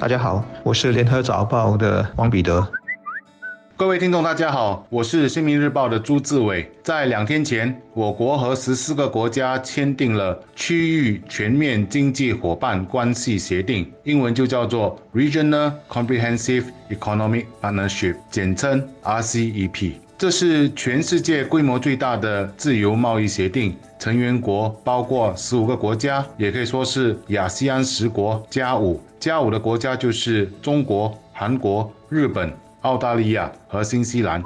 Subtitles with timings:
[0.00, 2.66] 大家好，我是联合早报的王彼得。
[3.76, 6.72] 各位听众，大家好，我是新民日报的朱志伟。
[6.82, 19.92] 在两天前，我国和十四个国家签订了区域全面经济伙伴关系协定，英文就叫做 Regional Comprehensive Economic Partnership，简称 RCEP。
[20.20, 32.52] 这是全世界规模最大的自由贸易协定，成员国包括十五个国家，也可以说是亚细安十国加五，加五的国家就是中国、韩国、日本。
[32.82, 34.42] 澳大利亚和新西兰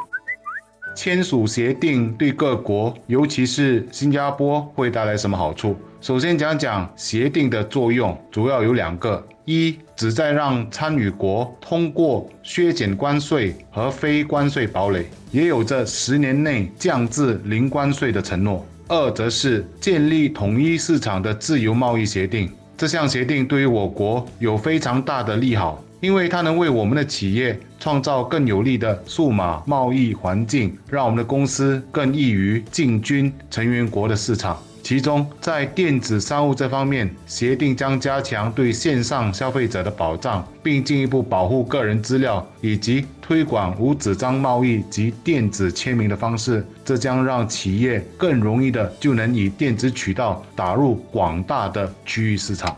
[0.94, 5.76] 签署协定对各国，尤其是新加坡会带来什么好处？
[6.04, 22.50] 首先讲讲协定的作用，主要有两个：一，旨在让参与国通过削减关税和非关税堡垒，也有着十年内降至零关税的承诺；二，则是建立统一市场的自由贸易协定。
[22.76, 25.82] 这项协定对于我国有非常大的利好。
[26.02, 34.58] 因为它能为我们的企业创造更有利的数码贸易环境，让我们的公司更易于进军成员国的市场。
[34.84, 46.62] 其中，在电子商务这方面，协定将加强对线上消费者的保障，并进一步保护个人资料，以及推广无纸张贸易及电子签名的方式。
[46.84, 52.76] 这将让企业更容易的就能以电子渠道打入广大的区域市场。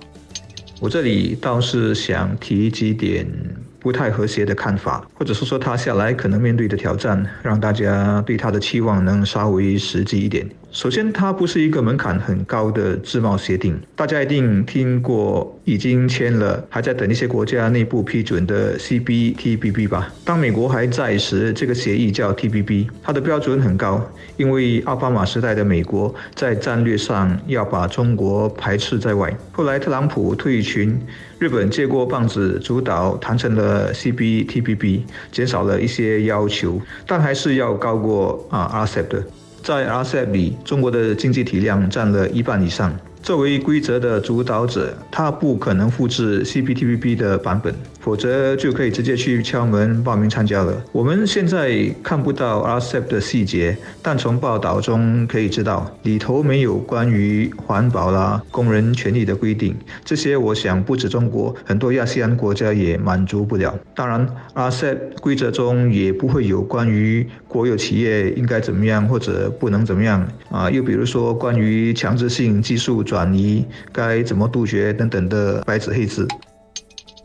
[0.78, 3.27] 我这里倒是想提几点
[3.80, 10.48] 不太和谐的看法，或者说说他下来可能面对的挑战，让大家对他的期望能稍微实际一点。
[10.72, 13.81] 首先，它不是一个门槛很高的自贸协定。
[13.95, 20.12] 大家一定听过已经签了，还在等一些国家内部批准的 CPTPP 吧？
[20.23, 24.05] 当美国还在时，这个协议叫 TPP，它的标准很高，
[24.36, 29.34] 因为奥巴马时代的美国在战略上要把中国排斥在外。
[29.53, 31.01] 后来特朗普退群，
[31.39, 39.24] 日本接过棒子主导，谈成了 CPTPP，减少了一些要求，但还是要高过啊 RCEP 的。
[39.66, 42.96] 在 RCEP 里，中国的经济体量占了一半以上。
[43.27, 47.75] 作为规则的主导者，他不可能复制 CPTPP 的版本。
[47.98, 50.73] 否则就可以直接去敲门报名参加了。
[50.92, 59.75] 我们现在看不到 RCEP 的细节，但从报道中可以知道，里头没有关于环保啦、工人权利的规定。
[60.05, 63.77] 这些我想不止中国，很多亚细安国家也满足不了。
[63.93, 70.70] 当然，RCEP 规则中也不会有关于国有企业应该怎么样或者不能怎么样啊。
[70.70, 76.28] 又比如说关于强制性技术转转移该怎么杜绝等等的白纸黑字。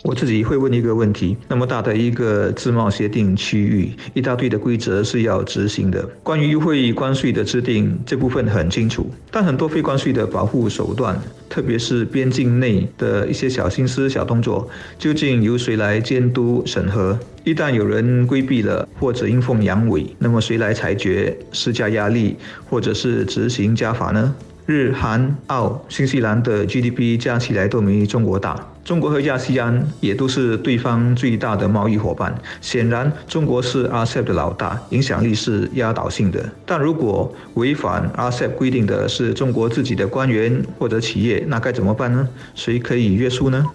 [0.03, 6.01] 我自己会问一个问题：那么大的一个自贸协定区域，一大堆的规则是要执行的。
[6.23, 11.19] 关于优惠关税的制定，这部分很清楚，但很多非关税的保护手段，
[11.49, 17.19] 特别是边境内的一些小心思、小动作，究竟由谁来监督审核？
[17.43, 22.37] 一旦有人规避了或者阴奉阳违，那么谁来裁决、施加压力，
[22.67, 24.33] 或者是执行加法呢？
[24.65, 28.55] 日、韩、澳、新西兰的 GDP 加起来都没中国大，
[28.85, 32.33] 中国和亚细安也都是对方最大的贸易伙伴。
[32.61, 36.47] 显然，中国是 RCEP 的老大，影响力是压倒性的。
[36.65, 42.27] 但如果违反 RCEP 规定的是中国自己的官员或者企业，那该怎么办呢？
[42.55, 43.65] 谁可以约束呢？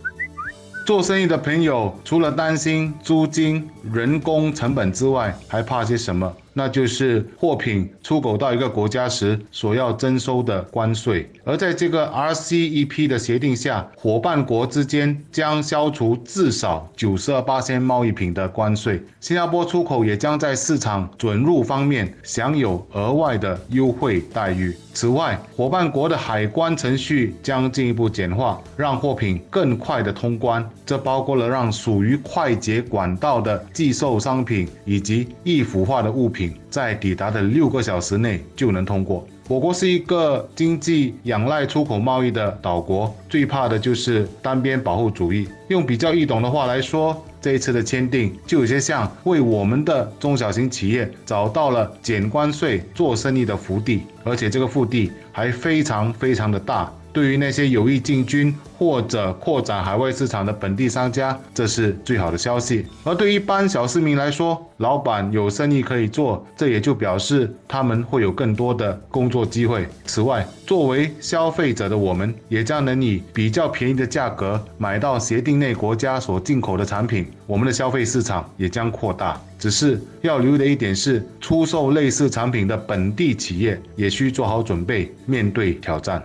[0.87, 6.33] 做生意的朋友除了担心租金、人工成本之外，还怕些什么？
[6.59, 19.03] 那就是货品出口到一个国家时所要征收的关税，而在这个 RCEP 的协定下，伙伴国之间将消除至少九十二八千贸易品的关税。
[19.21, 24.75] 新加坡出口也将在市场准入方面享有额外的优惠待遇。
[24.95, 30.66] 此外，伙伴国的海关程序将进一步简化，让货品更快的通关。
[30.87, 36.46] 这包括了让属于快捷管道的寄售商品以及易腐化的物品。
[36.69, 39.27] 在抵达的六个小时内就能通过。
[39.49, 45.48] 我国是一个经济仰赖出口贸易的岛国，最怕的就是单边保护主义。
[45.69, 56.93] 用比较易懂的话来说，这一次的签订就有些像为我们的中小型企业找到了减关税做生意的福地，而且这个福地还非常非常的大。
[57.16, 62.84] 对于那些有意进军或者扩展海外市场的本地商家，这是最好的消息。
[63.04, 69.89] 而对一般小市民来说，老板有生意可以做，这也就表示他们会有更多的工作机会。
[70.04, 79.41] 此外，作为消费者的我们，也将能以比较便宜的价格买到协定内国家所进口的产品，我们的消费市场也将扩大。
[79.59, 86.22] 只是要留意的一点是，出售类似产品的本地企业也需做好准备，面对挑战。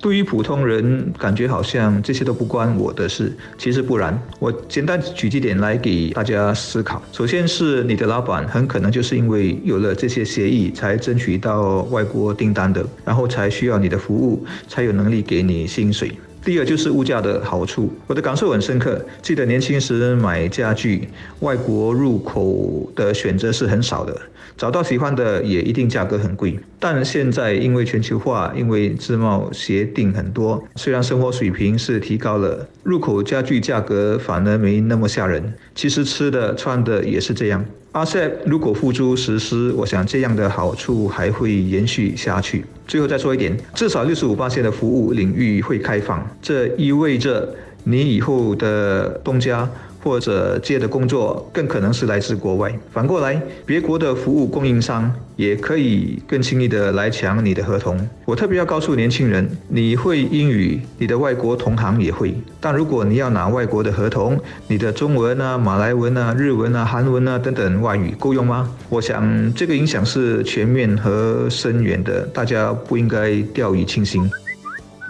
[0.00, 4.18] 对于普通人，感觉好像这些都不关我的事，其实不然。
[4.38, 7.02] 我简单举几点来给大家思考。
[7.12, 16.10] 首先是你的老板很可能就是因为有了这些协议，才争取到外国订单的，然后才需要你的服务，才有能力给你薪水。
[16.42, 19.04] 第二就是物价的好处，我的感受很深刻。
[19.20, 21.08] 记得年轻时买家具，
[21.40, 24.16] 外国入口的选择是很少的，
[24.56, 26.58] 找到喜欢的也一定价格很贵。
[26.78, 35.52] 但现在因为全球化，因为自贸协定很多，虽然生活水平是提高了，入口家具价格反而没那么吓人。
[35.74, 37.64] 其实吃的穿的也是这样。
[37.92, 42.64] 阿塞如果付诸实施，我想这样的好处还会延续下去。
[42.86, 47.52] 最后再说一点，至少六十五八线的服务领域会开放，这意味着
[47.82, 49.68] 你以后的东家。
[50.02, 52.72] 或者接的工作更可能是来自国外。
[52.90, 57.98] 反过来，别国的服务供应商也可以更轻易的来抢你的合同。
[58.24, 62.34] 我特别要告诉年轻人，你会英语，你的外国同行也会。
[62.60, 68.74] 但如果你要拿外国的合同，你的中文啊、马来文啊、日文啊、韩文啊等等外语够用吗？
[68.88, 74.30] 我想这个影响是全面和深远的，大家不应该掉以轻心。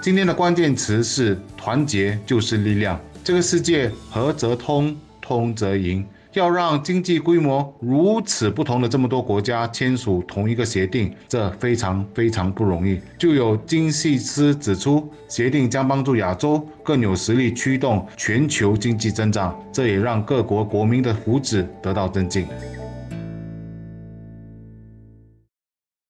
[0.03, 2.99] 今天的关键词是团结就是力量。
[3.23, 6.05] 这个世界合则通，通则赢。
[6.35, 13.01] 要让经济规模如此不同的这么多国家签署同一个协定，这非常非常不容易。
[13.19, 22.47] 就有经济师指出，协定将帮助亚洲更有实力驱动全球经济增长，这也让各国国民的福祉得到增进。